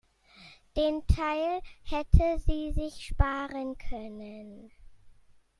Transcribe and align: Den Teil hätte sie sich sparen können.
Den 0.75 1.05
Teil 1.05 1.61
hätte 1.83 2.39
sie 2.39 2.71
sich 2.71 3.05
sparen 3.05 3.77
können. 3.77 4.71